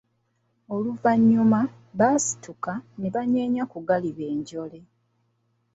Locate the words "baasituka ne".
1.97-3.07